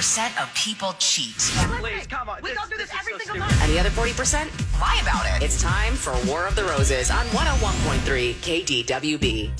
[0.00, 1.34] 40% of people cheat.
[1.80, 2.38] Please, come on.
[2.42, 3.58] We This- go through this, this every so single stupid.
[3.58, 3.62] time.
[3.62, 4.50] And the other 40%?
[4.78, 5.42] Lie about it.
[5.42, 9.50] It's time for War of the Roses on 101.3 KDWB.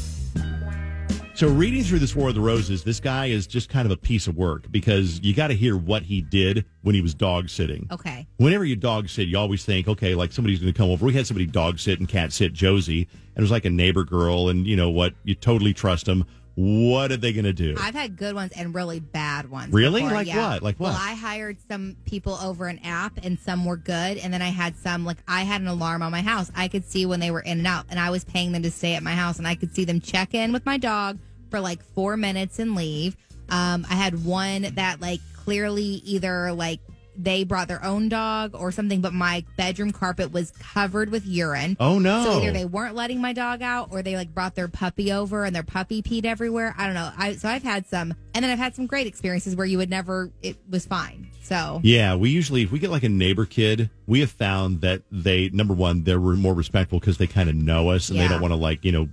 [1.34, 3.96] So, reading through this War of the Roses, this guy is just kind of a
[3.96, 7.48] piece of work because you got to hear what he did when he was dog
[7.50, 7.86] sitting.
[7.90, 8.26] Okay.
[8.38, 11.04] Whenever you dog sit, you always think, okay, like somebody's going to come over.
[11.06, 14.04] We had somebody dog sit and cat sit Josie, and it was like a neighbor
[14.04, 15.14] girl, and you know what?
[15.24, 16.24] You totally trust them.
[16.56, 17.76] What are they going to do?
[17.78, 19.74] I've had good ones and really bad ones.
[19.74, 20.00] Really?
[20.00, 20.52] before, Like yeah.
[20.52, 20.62] what?
[20.62, 20.88] Like what?
[20.88, 24.16] Well, I hired some people over an app and some were good.
[24.16, 26.50] And then I had some, like, I had an alarm on my house.
[26.56, 27.84] I could see when they were in and out.
[27.90, 29.36] And I was paying them to stay at my house.
[29.36, 31.18] And I could see them check in with my dog
[31.50, 33.18] for like four minutes and leave.
[33.50, 36.80] Um, I had one that, like, clearly either, like,
[37.18, 41.76] they brought their own dog or something, but my bedroom carpet was covered with urine.
[41.80, 42.24] oh no!
[42.24, 45.44] So either they weren't letting my dog out or they like brought their puppy over
[45.44, 46.74] and their puppy peed everywhere.
[46.76, 47.10] I don't know.
[47.16, 49.90] I so I've had some and then I've had some great experiences where you would
[49.90, 51.28] never it was fine.
[51.42, 55.02] So Yeah, we usually if we get like a neighbor kid, we have found that
[55.10, 58.40] they number one they're more respectful because they kind of know us and they don't
[58.40, 59.08] want to like you know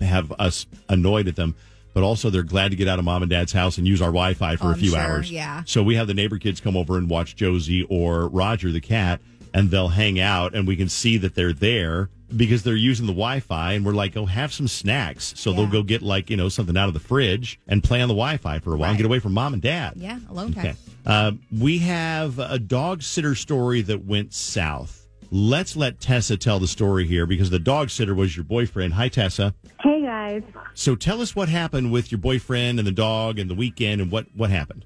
[0.00, 1.54] have us annoyed at them.
[1.94, 4.08] But also, they're glad to get out of mom and dad's house and use our
[4.08, 5.30] Wi-Fi for Oh, a few sure, hours.
[5.30, 5.62] yeah.
[5.66, 9.20] So we have the neighbor kids come over and watch Josie or Roger the cat,
[9.52, 13.12] and they'll hang out, and we can see that they're there because they're using the
[13.12, 16.48] Wi-Fi, and we're like, "Oh, have some snacks." So they'll go get like you know
[16.48, 19.04] something out of the fridge and play on the Wi-Fi for a while and get
[19.04, 19.92] away from mom and dad.
[19.96, 20.66] yeah, alone time.
[20.68, 20.74] Okay.
[21.04, 25.01] Uh, we have a dog sitter story that went south.
[25.34, 28.92] Let's let Tessa tell the story here because the dog sitter was your boyfriend.
[28.92, 29.54] Hi, Tessa.
[29.80, 30.42] Hey guys.
[30.74, 34.10] So tell us what happened with your boyfriend and the dog and the weekend and
[34.10, 34.84] what, what happened.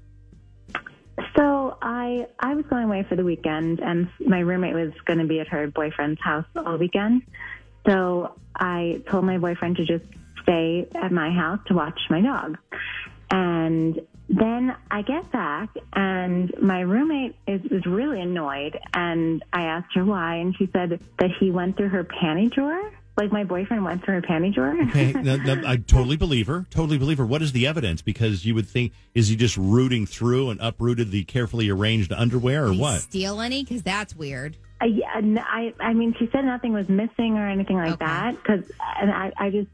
[1.35, 5.25] So I I was going away for the weekend and my roommate was going to
[5.25, 7.23] be at her boyfriend's house all weekend.
[7.85, 10.05] So I told my boyfriend to just
[10.43, 12.57] stay at my house to watch my dog.
[13.31, 19.93] And then I get back and my roommate is, is really annoyed and I asked
[19.95, 22.91] her why and she said that he went through her panty drawer.
[23.15, 24.79] Like my boyfriend went through her panty drawer.
[24.89, 26.67] Okay, now, now, I totally believe her.
[26.69, 27.25] Totally believe her.
[27.25, 28.03] What is the evidence?
[28.03, 32.65] Because you would think, is he just rooting through and uprooted the carefully arranged underwear
[32.65, 33.01] or Did he what?
[33.01, 33.63] steal any?
[33.63, 34.55] Because that's weird.
[34.79, 38.05] I, yeah, n- I, I mean, she said nothing was missing or anything like Okay.
[38.05, 38.43] that.
[38.43, 38.63] Cause,
[38.99, 39.69] and I, I just,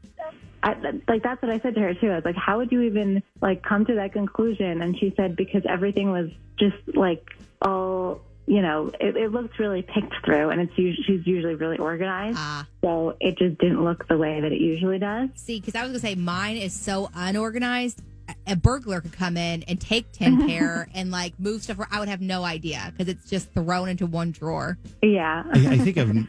[0.64, 0.76] I,
[1.06, 2.10] like, that's what I said to her too.
[2.10, 4.80] I was like, how would you even like come to that conclusion?
[4.80, 7.22] And she said, because everything was just like
[7.60, 11.76] all, you know, it, it looked really picked through and it's usually, she's usually really
[11.76, 12.38] organized.
[12.40, 12.66] Ah.
[12.82, 15.28] So it just didn't look the way that it usually does.
[15.34, 18.00] See, because I was gonna say mine is so unorganized.
[18.28, 21.78] A- A burglar could come in and take ten pair and like move stuff.
[21.78, 24.78] Where I would have no idea because it's just thrown into one drawer.
[25.02, 25.44] Yeah.
[25.52, 26.26] I, I think I've,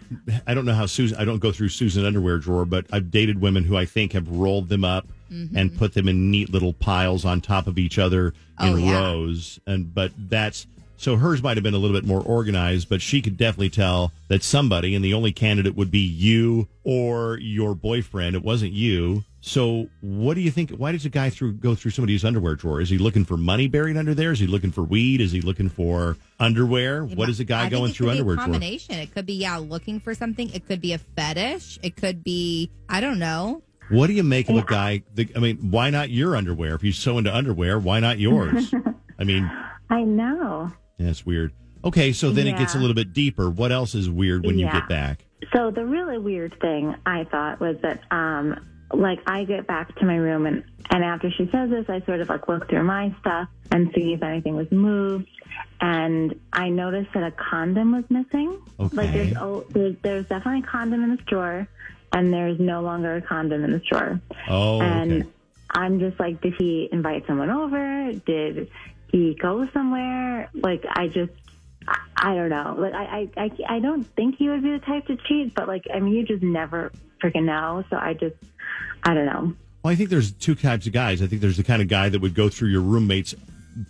[0.47, 3.39] I don't know how Susan, I don't go through Susan underwear drawer, but I've dated
[3.41, 5.57] women who I think have rolled them up mm-hmm.
[5.57, 8.27] and put them in neat little piles on top of each other
[8.59, 9.01] in Oh, yeah.
[9.01, 9.59] rows.
[9.67, 10.67] And, but that's,
[10.97, 14.11] so hers might have been a little bit more organized, but she could definitely tell
[14.29, 18.35] that somebody, and the only candidate would be you or your boyfriend.
[18.35, 19.23] It wasn't you.
[19.47, 20.71] So what do you think?
[20.71, 22.81] Why does a guy through go through somebody's underwear drawer?
[22.81, 24.31] Is he looking for money buried under there?
[24.31, 25.21] Is he looking for weed?
[25.21, 27.03] Is he looking for underwear?
[27.05, 28.45] What is a guy I going through underwear A drawer?
[28.47, 28.95] combination.
[28.95, 30.51] It could be yeah, looking for something.
[30.51, 31.77] It could be a fetish.
[31.83, 33.61] It could be I don't know.
[33.89, 35.03] What do you make of a guy?
[35.35, 36.73] I mean, why not your underwear?
[36.73, 38.73] If he's so into underwear, why not yours?
[39.19, 39.47] I mean,
[39.91, 40.71] I know.
[40.97, 41.53] that's weird.
[41.83, 43.47] Okay, so then it gets a little bit deeper.
[43.51, 45.23] What else is weird when you get back?
[45.53, 48.59] So the really weird thing I thought was that, um,
[48.93, 52.21] like I get back to my room and, and after she says this, I sort
[52.21, 55.27] of like look through my stuff and see if anything was moved.
[55.81, 58.61] And I noticed that a condom was missing.
[58.79, 58.95] Okay.
[58.95, 61.67] Like there's, oh, there's, there's definitely a condom in this drawer
[62.13, 64.19] and there's no longer a condom in this drawer.
[64.47, 65.29] Oh, and okay.
[65.71, 68.13] I'm just like, did he invite someone over?
[68.25, 68.69] Did
[69.11, 70.49] he go somewhere?
[70.53, 71.33] Like, I just,
[72.25, 72.75] I, I don't know.
[72.77, 75.67] Like, I, I, I, I don't think he would be the type to cheat, but
[75.67, 76.91] like, I mean, you just never
[77.23, 77.83] freaking know.
[77.89, 78.35] So I just,
[79.03, 79.53] I don't know.
[79.83, 81.21] Well, I think there's two types of guys.
[81.21, 83.35] I think there's the kind of guy that would go through your roommate's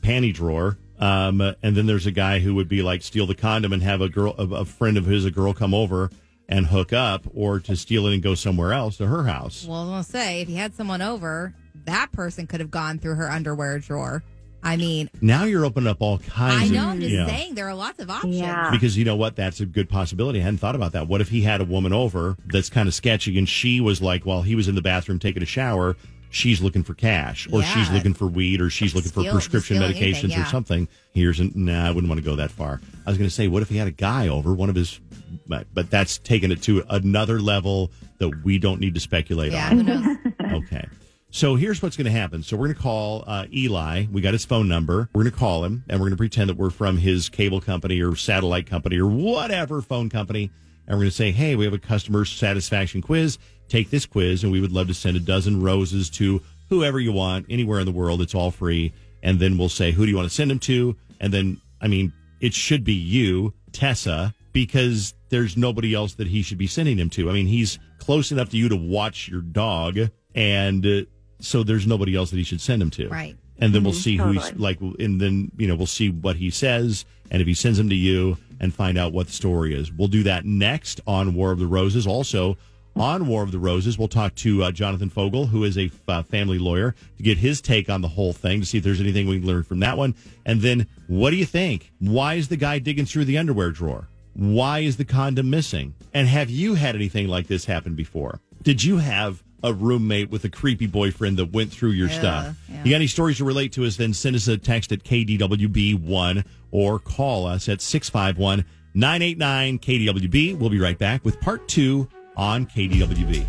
[0.01, 3.72] panty drawer, um, and then there's a guy who would be like steal the condom
[3.72, 6.09] and have a girl, a, a friend of his, a girl, come over
[6.49, 9.66] and hook up, or to steal it and go somewhere else to her house.
[9.66, 11.53] Well, I was gonna say if he had someone over,
[11.85, 14.23] that person could have gone through her underwear drawer.
[14.66, 16.64] I mean, Now you're opening up all kinds.
[16.64, 16.88] I of, know.
[16.88, 17.28] I'm just yeah.
[17.28, 18.35] saying there are lots of options.
[18.38, 18.72] Yeah.
[18.72, 19.35] Because you know what?
[19.35, 20.40] That's a good possibility.
[20.40, 21.08] I hadn't thought about that.
[21.08, 24.26] What if he had a woman over that's kind of sketchy and she was like,
[24.26, 25.96] while he was in the bathroom taking a shower,
[26.32, 30.23] she's looking for cash or she's looking for weed or she's looking for prescription medications
[30.26, 30.88] anything, or something.
[31.14, 32.82] Here's an, nah, I wouldn't want to go that far.
[33.06, 35.00] I was going to say, what if he had a guy over, one of his,
[35.47, 39.70] but, but that's taking it to another level that we don't need to speculate Yeah,
[39.70, 39.78] on.
[39.78, 40.17] who knows?
[40.64, 40.88] Okay.
[41.35, 42.43] So here's what's going to happen.
[42.43, 44.05] So we're going to call uh, Eli.
[44.09, 45.09] We got his phone number.
[45.14, 47.59] We're going to call him and we're going to pretend that we're from his cable
[47.59, 50.49] company or satellite company or whatever phone company.
[50.87, 53.37] And we're going to say, hey, we have a customer satisfaction quiz.
[53.67, 57.11] Take this quiz and we would love to send a dozen roses to whoever you
[57.11, 58.22] want, anywhere in the world.
[58.22, 58.93] It's all free.
[59.22, 60.96] And then we'll say, who do you want to send them to?
[61.20, 66.43] And then, I mean, it should be you, Tessa, because there's nobody else that he
[66.43, 67.29] should be sending them to.
[67.29, 69.99] I mean, he's close enough to you to watch your dog,
[70.34, 71.02] and uh,
[71.46, 73.08] so there's nobody else that he should send him to.
[73.08, 73.36] Right.
[73.59, 76.50] And then we'll see who he's like, and then, you know, we'll see what he
[76.50, 77.06] says.
[77.32, 80.09] And if he sends him to you and find out what the story is, we'll
[80.09, 82.06] do that next on War of the Roses.
[82.06, 82.58] Also,
[82.97, 86.24] on War of the Roses, we'll talk to uh, Jonathan Fogel, who is a uh,
[86.24, 89.28] family lawyer, to get his take on the whole thing, to see if there's anything
[89.28, 90.16] we can learn from that one.
[90.46, 91.91] And then, what do you think?
[92.00, 94.09] Why is the guy digging through the underwear drawer?
[94.34, 95.94] Why is the condom missing?
[96.14, 98.41] And have you had anything like this happen before?
[98.66, 102.58] Did you have a roommate with a creepy boyfriend that went through your stuff?
[102.67, 102.84] yeah.
[102.84, 103.96] You got any stories to relate to us?
[103.96, 108.66] Then send us a text at KDWB1 or call us at 651
[108.96, 110.58] 989 KDWB.
[110.58, 113.46] We'll be right back with part two on KDWB.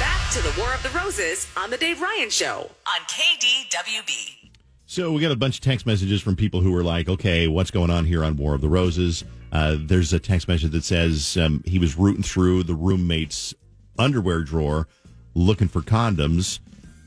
[0.00, 2.70] Back to the War of the Roses on the Dave Ryan Show.
[2.86, 4.48] On KDWB.
[4.86, 7.70] So we got a bunch of text messages from people who were like, okay, what's
[7.70, 9.24] going on here on War of the Roses?
[9.52, 13.54] Uh, there's a text message that says um, he was rooting through the roommate's
[13.98, 14.88] underwear drawer
[15.34, 16.58] looking for condoms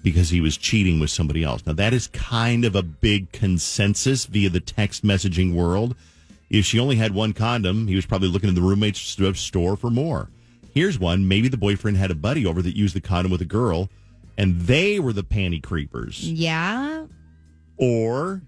[0.04, 1.66] because he was cheating with somebody else.
[1.66, 5.96] Now, that is kind of a big consensus via the text messaging world.
[6.50, 9.90] If she only had one condom, he was probably looking in the roommate's store for
[9.90, 10.30] more.
[10.74, 11.28] Here's one.
[11.28, 13.90] Maybe the boyfriend had a buddy over that used the condom with a girl,
[14.38, 16.22] and they were the panty creepers.
[16.30, 17.08] Yeah.
[17.78, 18.42] Or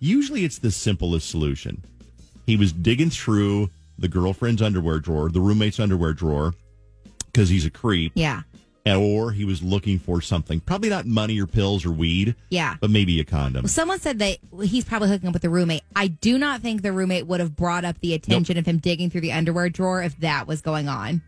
[0.00, 1.84] usually it's the simplest solution.
[2.46, 6.54] He was digging through the girlfriend's underwear drawer, the roommate's underwear drawer,
[7.36, 8.42] because he's a creep, Yeah.
[8.86, 10.58] or he was looking for something.
[10.60, 12.76] Probably not money or pills or weed, Yeah.
[12.80, 13.66] but maybe a condom.
[13.66, 15.82] Someone said that he's probably hooking up with the roommate.
[15.94, 19.10] I do not think the roommate would have brought up the attention of him digging
[19.10, 21.20] through the underwear drawer if that was going on.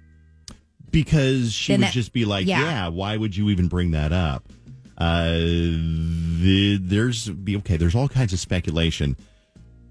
[0.90, 2.62] because she Then would that- just be like, yeah.
[2.62, 2.88] yeah.
[2.88, 4.48] why would you even bring that up?
[4.96, 7.76] Uh, the, there's be okay.
[7.76, 9.14] There's all kinds of speculation,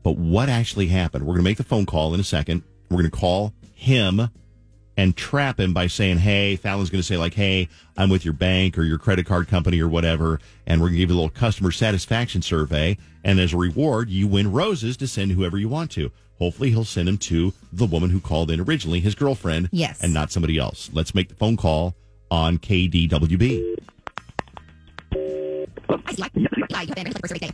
[0.02, 1.24] but what actually happened?
[1.26, 2.64] We're going to make the phone call in a second.
[2.90, 4.30] We're going to call him
[4.98, 8.34] and trap him by saying, "Hey, Fallon's going to say like, hey, I'm with your
[8.34, 11.20] bank or your credit card company or whatever, and we're going to give you a
[11.22, 15.70] little customer satisfaction survey, and as a reward, you win roses to send whoever you
[15.70, 19.70] want to." Hopefully, he'll send them to the woman who called in originally, his girlfriend,
[19.72, 20.02] Yes.
[20.04, 20.90] and not somebody else.
[20.94, 21.96] Let's make the phone call
[22.30, 23.76] on KDWB.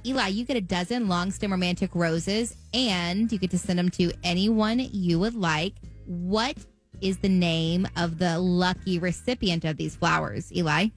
[0.05, 3.89] Eli, you get a dozen long stem romantic roses and you get to send them
[3.91, 5.73] to anyone you would like.
[6.05, 6.57] What
[7.03, 10.87] is the name of the lucky recipient of these flowers, Eli?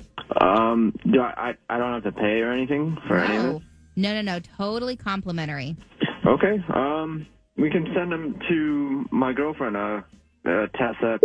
[0.40, 1.74] Um, do I, I?
[1.74, 3.52] I don't have to pay or anything for any of No.
[3.54, 3.62] this.
[3.96, 4.40] No, no, no.
[4.56, 5.76] Totally complimentary.
[6.24, 6.62] Okay.
[6.72, 7.26] Um,
[7.56, 10.02] we can send them to my girlfriend, uh,
[10.44, 11.18] uh Tessa.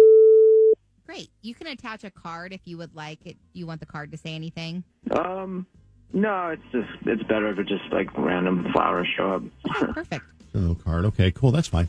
[1.06, 1.30] Great.
[1.42, 3.38] You can attach a card if you would like it.
[3.54, 4.84] You want the card to say anything?
[5.12, 5.68] Um,
[6.14, 9.44] no, it's just it's better if it just like random flowers show up.
[9.84, 10.26] Okay, perfect.
[10.54, 11.06] Oh, card.
[11.06, 11.52] Okay, cool.
[11.52, 11.88] That's fine.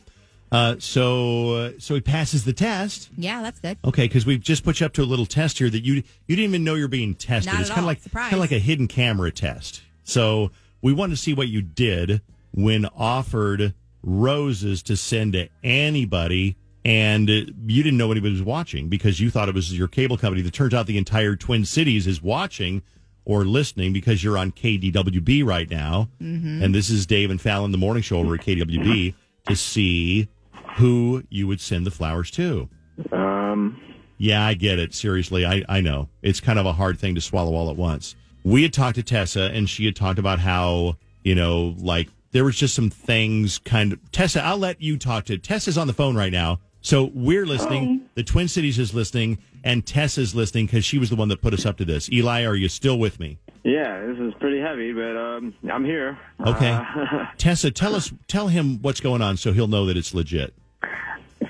[0.52, 3.08] Uh, so, uh, so he passes the test.
[3.16, 3.78] Yeah, that's good.
[3.84, 6.36] Okay, because we've just put you up to a little test here that you you
[6.36, 7.52] didn't even know you're being tested.
[7.52, 9.82] Not it's kind of like kind of like a hidden camera test.
[10.04, 10.50] So
[10.82, 12.20] we wanted to see what you did
[12.52, 19.20] when offered roses to send to anybody, and you didn't know anybody was watching because
[19.20, 20.42] you thought it was your cable company.
[20.42, 22.82] That turns out the entire Twin Cities is watching
[23.24, 26.62] or listening because you're on KDWB right now, Mm-hmm.
[26.62, 29.14] and this is Dave and Fallon the morning show over at KDWB
[29.46, 30.28] to see
[30.76, 32.68] who you would send the flowers to.
[33.10, 33.80] Um,
[34.18, 34.94] Yeah, I get it.
[34.94, 36.08] Seriously, I, I know.
[36.22, 38.14] It's kind of a hard thing to swallow all at once.
[38.44, 42.44] We had talked to Tessa, and she had talked about how, you know, like there
[42.44, 44.12] was just some things kind of.
[44.12, 45.38] Tessa, I'll let you talk to.
[45.38, 46.60] Tessa's on the phone right now.
[46.80, 48.08] So we're listening.
[48.14, 51.54] The Twin Cities is listening, and Tessa's listening because she was the one that put
[51.54, 52.10] us up to this.
[52.10, 53.38] Eli, are you still with me?
[53.64, 56.18] yeah, this is pretty heavy, but um, I'm here.
[56.44, 56.70] Okay.
[56.70, 60.52] Uh, Tessa, tell us, tell him what's going on so he'll know that it's legit.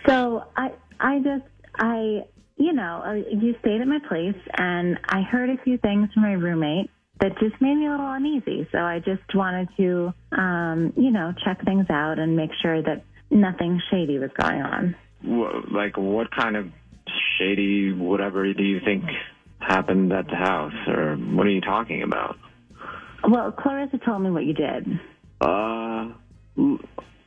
[0.06, 1.44] So I, I just,
[1.76, 2.24] I,
[2.56, 6.22] you know, uh, you stayed at my place, and I heard a few things from
[6.22, 8.68] my roommate that just made me a little uneasy.
[8.72, 13.04] So I just wanted to, um, you know, check things out and make sure that
[13.30, 14.96] nothing shady was going on.
[15.72, 16.66] like, what kind of
[17.38, 19.04] shady whatever do you think
[19.60, 22.36] happened at the house, or what are you talking about?
[23.28, 25.00] Well, Clarissa told me what you did.
[25.40, 26.12] Uh,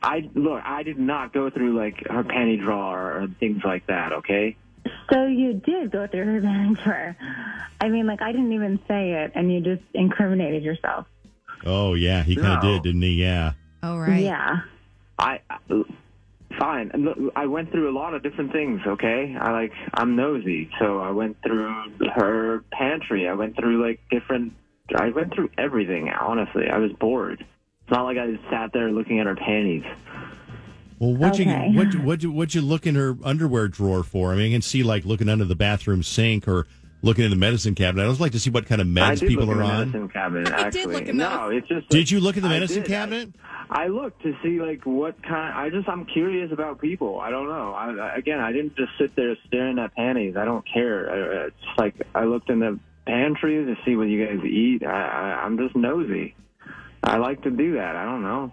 [0.02, 0.62] I look.
[0.64, 4.12] I did not go through like her panty drawer or things like that.
[4.12, 4.56] Okay.
[5.12, 7.16] So you did go through her vanity drawer.
[7.80, 11.06] I mean, like I didn't even say it, and you just incriminated yourself.
[11.64, 12.72] Oh yeah, he kind of No.
[12.72, 13.14] did, didn't he?
[13.14, 13.52] Yeah.
[13.82, 14.22] Oh, right.
[14.22, 14.60] Yeah.
[15.18, 15.58] I, I
[16.58, 16.90] fine.
[16.94, 18.80] Look, I went through a lot of different things.
[18.86, 21.72] Okay, I like I'm nosy, so I went through
[22.14, 23.28] her pantry.
[23.28, 24.52] I went through like different.
[24.94, 26.10] I went through everything.
[26.10, 27.44] Honestly, I was bored.
[27.86, 29.84] It's not like I just sat there looking at her panties.
[30.98, 31.68] Well, what Okay.
[31.70, 34.32] you what what you what you look in her underwear drawer for?
[34.32, 36.66] I mean, I can see like looking under the bathroom sink or
[37.02, 38.02] looking in the medicine cabinet.
[38.02, 39.66] I always like to see what kind of I meds did people look are in
[39.68, 39.78] the on.
[39.92, 40.48] medicine cabinet.
[40.48, 41.88] I did Actually, look in no, it's just.
[41.90, 42.88] Did you look in the medicine did.
[42.88, 43.28] cabinet?
[43.70, 45.54] I, I looked to see like what kind.
[45.56, 47.20] I just I'm curious about people.
[47.20, 47.72] I don't know.
[47.72, 50.36] I, I, again, I didn't just sit there staring at panties.
[50.36, 51.08] I don't care.
[51.08, 54.82] I, it's like I looked in the pantry to see what you guys eat.
[54.84, 56.34] I, I, I'm just nosy.
[57.06, 57.96] I like to do that.
[57.96, 58.52] I don't know.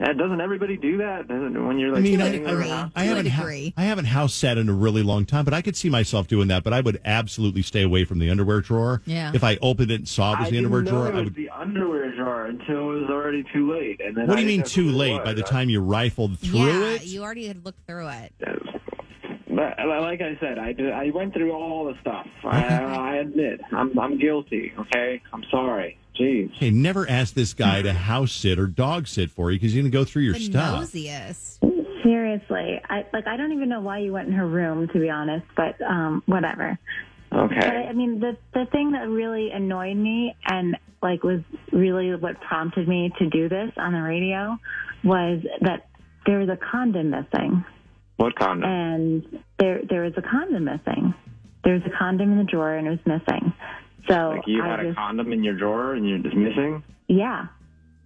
[0.00, 1.28] Uh, Doesn't everybody do that?
[1.28, 2.50] Doesn't when you're like I mean, sitting I.
[2.72, 5.62] I, I haven't ha- I haven't house sat in a really long time, but I
[5.62, 6.64] could see myself doing that.
[6.64, 9.00] But I would absolutely stay away from the underwear drawer.
[9.04, 9.30] Yeah.
[9.32, 11.14] If I opened it and saw it was I the underwear didn't know drawer, it
[11.14, 11.34] I was would.
[11.36, 14.00] the underwear drawer until it was already too late.
[14.00, 15.12] And then What do you mean too late?
[15.18, 15.24] was.
[15.24, 18.32] By the time you rifled through yeah, it, you already had looked through it.
[19.54, 22.26] But like I said, I did, I went through all the stuff.
[22.42, 24.72] I, I admit, I'm I'm guilty.
[24.78, 25.98] Okay, I'm sorry.
[26.20, 26.52] Jeez.
[26.52, 29.80] hey, never ask this guy to house sit or dog sit for you because he's
[29.80, 30.80] going to go through your The stuff.
[30.82, 31.58] nosiest.
[32.02, 33.26] Seriously, I like.
[33.26, 35.46] I don't even know why you went in her room, to be honest.
[35.56, 36.78] But um, whatever.
[37.30, 37.86] But I, Okay.
[37.88, 41.40] I mean, the the thing that really annoyed me and like was
[41.72, 44.58] really what prompted me to do this on the radio
[45.04, 45.88] was that
[46.26, 47.64] there was a condom missing,
[48.16, 48.68] What condom?
[48.68, 51.14] and there there was a condom missing.
[51.64, 53.52] There was a condom in the drawer, and it was missing.
[54.08, 56.82] So like you I had a condom in your drawer and you're just missing?
[57.08, 57.46] yeah.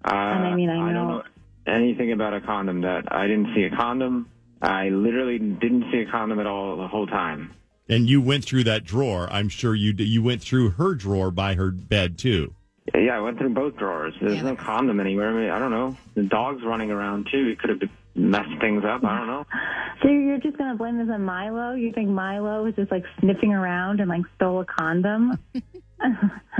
[0.04, 1.22] Uh, I mean, I don't know- know
[1.66, 2.82] anything about a condom.
[2.82, 4.28] That I didn't see a condom.
[4.62, 7.50] I literally didn't see a condom at all the whole time.
[7.88, 9.28] And you went through that drawer.
[9.32, 12.54] I'm sure you d- you went through her drawer by her bed too.
[12.94, 14.14] Yeah, I went through both drawers.
[14.20, 14.42] There's Yeah.
[14.42, 15.30] no condom anywhere.
[15.30, 15.96] I, mean, I don't know.
[16.14, 17.48] The dog's running around too.
[17.48, 17.80] It could have
[18.16, 19.04] messed things up.
[19.04, 19.46] I don't know.
[20.02, 21.72] So you're just gonna blame this on Milo?
[21.72, 25.38] You think Milo was just like sniffing around and like stole a condom?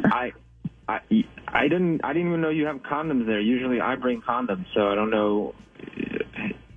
[0.04, 0.32] I,
[0.88, 1.00] I,
[1.48, 2.00] I didn't.
[2.02, 3.38] I didn't even know you have condoms there.
[3.38, 5.54] Usually, I bring condoms, so I don't know.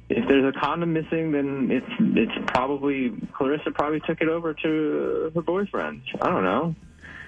[0.10, 5.32] If there's a condom missing, then it's it's probably Clarissa probably took it over to
[5.34, 6.02] her boyfriend.
[6.22, 6.76] I don't know.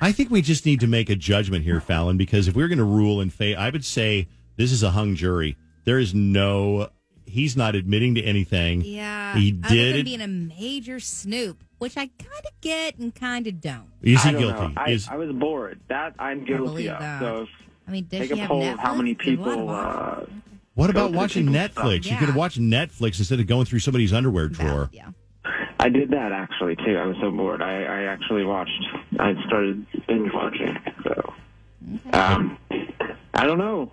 [0.01, 2.79] I think we just need to make a judgment here, Fallon, because if we're going
[2.79, 4.27] to rule in favor, I would say
[4.58, 5.55] this is a hung jury.
[5.86, 6.89] There is no.
[7.31, 8.81] He's not admitting to anything.
[8.81, 9.35] Yeah.
[9.35, 10.03] He did than it.
[10.05, 13.88] being a major snoop, which I kind of get and kind of don't.
[14.01, 14.73] Is he don't guilty?
[14.77, 15.79] I, Is I was bored.
[15.89, 17.00] That I'm guilty believe of.
[17.00, 17.19] that.
[17.21, 17.47] So
[17.88, 18.73] I mean, does take she a have poll Netflix?
[18.73, 20.35] of how many There's a lot of people.
[20.35, 20.39] Uh,
[20.75, 22.03] what about watching Netflix?
[22.03, 22.11] stuff.
[22.11, 22.35] You could Yeah.
[22.35, 24.89] watch Netflix instead of going through somebody's underwear drawer.
[24.93, 25.09] Yeah.
[25.79, 26.95] I did that actually too.
[26.97, 27.61] I was so bored.
[27.61, 28.71] I, I actually watched.
[29.19, 30.77] I started binge watching.
[31.03, 31.33] So,
[32.13, 32.57] um,
[33.33, 33.91] I don't know.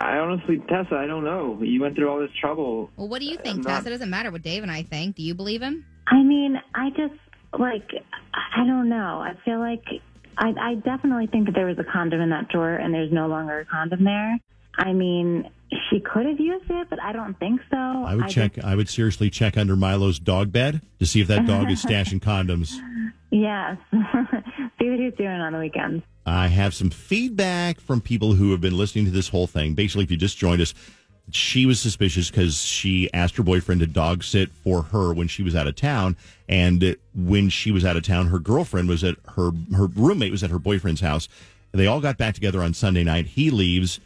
[0.00, 1.58] I, I honestly, Tessa, I don't know.
[1.62, 2.90] You went through all this trouble.
[2.96, 5.16] Well, what do you think, I'm not- It doesn't matter what Dave and I think.
[5.16, 5.84] Do you believe him?
[6.06, 7.14] I mean, I just
[7.58, 7.88] like
[8.34, 9.20] I don't know.
[9.20, 9.84] I feel like
[10.38, 13.26] I, I definitely think that there was a condom in that drawer, and there's no
[13.26, 14.38] longer a condom there.
[14.78, 15.50] I mean,
[15.90, 17.76] she could have used it, but I don't think so.
[17.76, 18.64] I would just- check.
[18.64, 22.20] I would seriously check under Milo's dog bed to see if that dog is stashing
[22.20, 22.74] condoms.
[23.30, 23.76] yes.
[24.78, 26.04] See what he's doing on the weekends.
[26.26, 29.74] I have some feedback from people who have been listening to this whole thing.
[29.74, 30.74] Basically, if you just joined us,
[31.30, 35.42] she was suspicious because she asked her boyfriend to dog sit for her when she
[35.42, 36.16] was out of town,
[36.48, 40.42] and when she was out of town, her girlfriend was at her her roommate was
[40.42, 41.28] at her boyfriend's house.
[41.72, 43.26] They all got back together on Sunday night.
[43.26, 44.00] He leaves.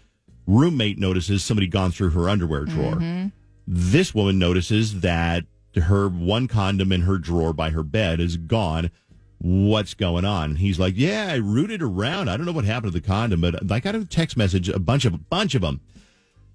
[0.47, 2.97] Roommate notices somebody gone through her underwear drawer.
[2.97, 3.29] Mm-hmm.
[3.67, 5.45] This woman notices that
[5.75, 8.91] her one condom in her drawer by her bed is gone.
[9.39, 10.57] What's going on?
[10.57, 12.29] He's like, Yeah, I rooted around.
[12.29, 14.79] I don't know what happened to the condom, but I got a text message, a
[14.79, 15.81] bunch of a bunch of them.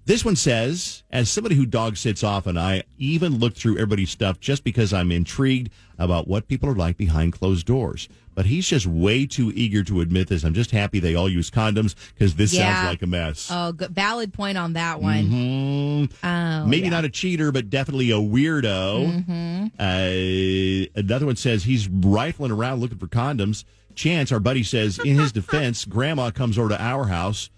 [0.06, 4.40] This one says, as somebody who dog sits often, I even look through everybody's stuff
[4.40, 8.08] just because I'm intrigued about what people are like behind closed doors.
[8.34, 10.42] But he's just way too eager to admit this.
[10.42, 12.74] I'm just happy they all use condoms because this Yeah.
[12.74, 13.48] sounds like a mess.
[13.52, 15.28] Oh, good, valid point on that one.
[15.30, 16.10] Mhm.
[16.24, 16.90] Oh, Maybe yeah.
[16.90, 19.24] not a cheater, but definitely a weirdo.
[19.26, 19.66] Mm-hmm.
[19.78, 23.64] Uh, another one says he's rifling around looking for condoms.
[23.94, 27.50] Chance, our buddy, says in his defense, Grandma comes over to our house,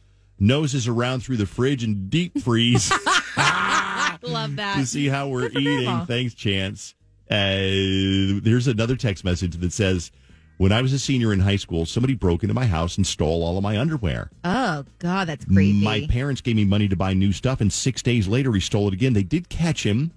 [0.43, 2.91] noses around through the fridge and deep freeze
[4.23, 4.77] Love that.
[4.77, 6.07] to see how we're eating.
[6.07, 6.95] Thanks, Chance.
[7.31, 10.11] Uh, there's another text message that says,
[10.59, 13.43] "When I was a senior in high school, somebody broke into my house and stole
[13.43, 15.85] all of my underwear." Oh God, that's creepy.
[15.85, 18.89] My parents gave me money to buy new stuff, and six days later, he stole
[18.89, 19.13] it again.
[19.13, 20.13] They did catch him.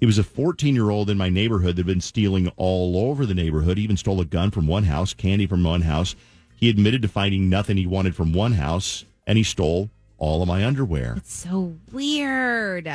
[0.00, 3.26] It was a 14 year old in my neighborhood that had been stealing all over
[3.26, 3.78] the neighborhood.
[3.78, 6.14] He even stole a gun from one house, candy from one house.
[6.56, 10.48] He admitted to finding nothing he wanted from one house, and he stole all of
[10.48, 11.14] my underwear.
[11.18, 12.90] It's so weird.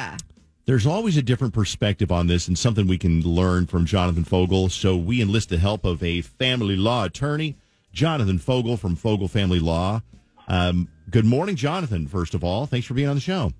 [0.65, 4.67] There's always a different perspective on this and something we can learn from Jonathan Fogel.
[4.69, 7.55] So we enlist the help of a family law attorney,
[7.93, 10.01] Jonathan Fogel from Fogel Family Law.
[10.47, 12.65] Um, good morning, Jonathan, first of all.
[12.65, 13.51] Thanks for being on the show.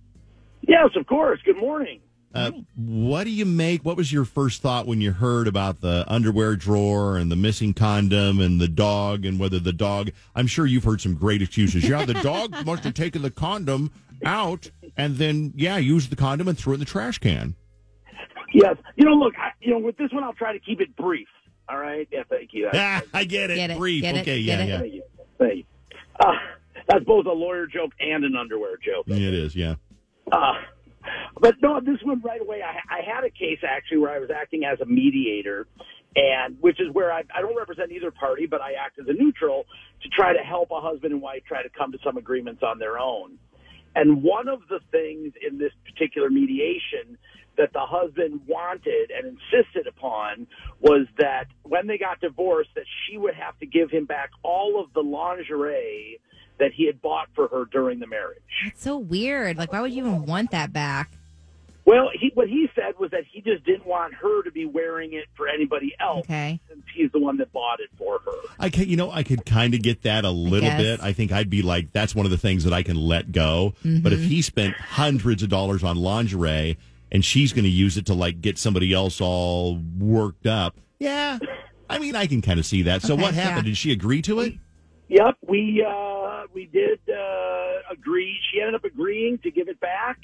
[0.62, 1.39] Yes, of course.
[1.46, 2.00] Good morning.
[2.34, 3.86] Uh, what do you make?
[3.86, 7.74] What was your first thought when you heard about the underwear drawer and the missing
[7.74, 10.10] condom and the dog and whether the dog?
[10.36, 11.88] I'm sure you've heard some great excuses.
[11.88, 13.92] Yeah, the dog must have taken the condom
[14.25, 17.56] out and then, yeah, used the condom and threw it in the trash can.
[18.54, 18.78] Yes.
[18.96, 21.28] You know, look, I, you know, with this one, I'll try to keep it brief.
[21.70, 22.08] All right.
[22.12, 22.70] Yeah, thank you.
[22.74, 23.56] Ah, I get it.
[23.56, 24.02] Get it, Brief.
[24.02, 24.68] get it, okay, get yeah, it.
[24.70, 24.80] yeah.
[24.80, 25.04] Thank you.
[25.40, 25.63] Thank you.
[26.20, 26.34] Uh,
[26.88, 29.06] that's both a lawyer joke and an underwear joke.
[29.08, 29.75] Yeah, It is, yeah.
[30.32, 30.54] Uh,
[31.40, 32.62] but no, this one right away.
[32.62, 35.68] I, I had a case actually where I was acting as a mediator,
[36.16, 39.14] and which is where I, I don't represent either party, but I act as a
[39.14, 39.66] neutral
[40.04, 42.80] to try to help a husband and wife try to come to some agreements on
[42.80, 43.38] their own.
[43.96, 47.18] And one of the things in this particular mediation
[47.58, 50.48] that the husband wanted and insisted upon
[50.82, 54.82] was that when they got divorced, that she would have to give him back all
[54.82, 56.20] of the lingerie
[56.60, 58.40] that he had bought for her during the marriage.
[58.64, 59.58] That's so weird.
[59.58, 61.12] Like, why would you even want that back?
[61.86, 65.14] Well, he, what he said was that he just didn't want her to be wearing
[65.14, 66.62] it for anybody else Okay.
[66.70, 68.32] since he's the one that bought it for her.
[68.58, 70.82] I can, you know, I could kind of get that a little guess.
[70.82, 71.04] bit.
[71.04, 73.74] I think I'd be like, that's one of the things that I can let go.
[73.84, 74.28] But if mm-hmm.
[74.30, 76.78] he spent hundreds of dollars on lingerie
[77.13, 81.38] and she's going to use it to like get somebody else all worked up, yeah.
[81.89, 83.01] I mean, I can kind of see that.
[83.03, 83.67] So Okay, what happened?
[83.67, 83.72] yeah.
[83.72, 84.53] Did she agree to it?
[85.10, 88.38] Yep, we uh, we did uh, agree.
[88.51, 90.20] She ended up agreeing to give it back,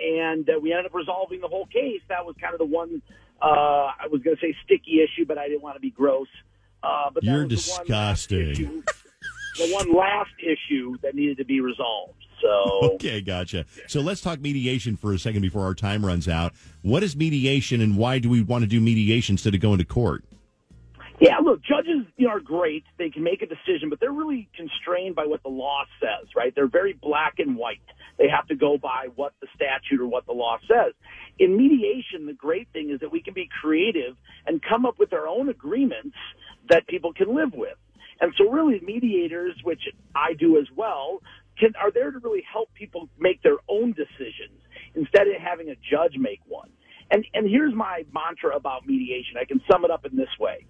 [0.00, 2.00] and uh, we ended up resolving the whole case.
[2.08, 3.00] That was kind of the one
[3.40, 6.28] uh, I was going to say sticky issue, but I didn't want to be gross.
[6.82, 8.50] Uh, but You're was the one disgusting.
[8.50, 8.82] issue-
[9.58, 12.21] The one last issue that needed to be resolved.
[12.42, 13.64] So Okay, gotcha.
[13.86, 16.52] So let's talk mediation for a second before our time runs out.
[16.82, 19.84] What is mediation and why do we want to do mediation instead of going to
[19.84, 20.24] court?
[21.20, 22.82] Yeah, look, judges you know, are great.
[22.98, 26.52] They can make a decision, but they're really constrained by what the law says, right?
[26.52, 27.78] They're very black and white.
[28.18, 30.94] They have to go by what the statute or what the law says.
[31.38, 34.16] In mediation, the great thing is that we can be creative
[34.48, 36.16] and come up with our own agreements
[36.68, 37.76] that people can live with.
[38.20, 39.82] And so really mediators, which
[40.16, 41.22] I do as well,
[41.58, 44.60] can, are there to really help people make their own decisions
[44.94, 46.70] instead of having a judge make one.
[47.10, 49.36] And, and here's my mantra about mediation.
[49.40, 50.66] I can sum it up in this way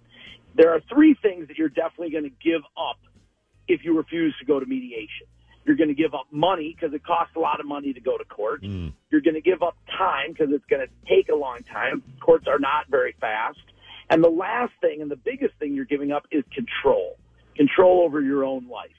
[0.55, 2.99] there are three things that you're definitely going to give up
[3.68, 5.27] if you refuse to go to mediation.
[5.64, 8.18] You're going to give up money because it costs a lot of money to go
[8.18, 8.64] to court.
[8.64, 8.88] Hmm.
[9.11, 12.03] You're going to give up time because it's going to take a long time.
[12.21, 13.61] Courts are not very fast.
[14.11, 17.16] And the last thing and the biggest thing you're giving up is control.
[17.57, 18.90] Control over your own life.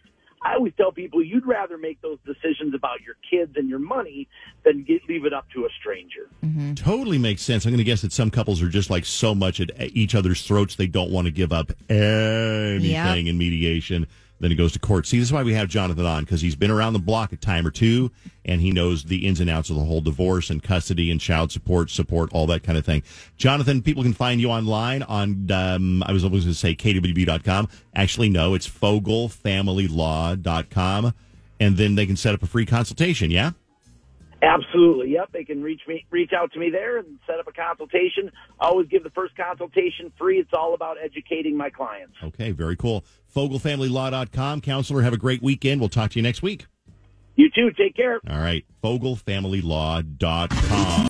[0.45, 4.27] I always tell people you'd rather make those decisions about your kids and your money
[4.65, 6.27] than get, leave it up to a stranger.
[6.45, 6.73] Mm-hmm.
[6.73, 7.65] Totally makes sense.
[7.65, 10.45] I'm going to guess that some couples are just like so much at each other's
[10.45, 13.17] throats they don't want to give up anything Yep.
[13.27, 14.07] in mediation.
[14.43, 15.07] Then it goes to court.
[15.07, 17.37] See, this is why we have Jonathan on because he's been around the block a
[17.37, 18.11] time or two,
[18.43, 21.53] and he knows the ins and outs of the whole divorce and custody and child
[21.53, 23.03] support, support, all that kind of thing.
[23.37, 25.49] Jonathan, people can find you online on.
[25.49, 27.69] Um, I was always going to say kwb.com.
[27.95, 31.13] Actually, no, it's fogelfamilylaw.com,
[31.61, 33.31] and then they can set up a free consultation.
[33.31, 33.51] Yeah.
[34.41, 35.13] Absolutely.
[35.13, 35.29] Yep.
[35.31, 38.29] They can reach me, reach out to me there and set up a consultation.
[38.59, 40.39] I always give the first consultation free.
[40.39, 42.15] It's all about educating my clients.
[42.21, 43.05] Okay, very cool.
[43.35, 44.61] FogelFamilyLaw.com.
[44.61, 45.81] Counselor, have a great weekend.
[45.81, 46.67] We'll talk to you next week.
[47.35, 47.71] You too.
[47.71, 48.19] Take care.
[48.29, 50.93] All right, FogelFamilyLaw.com.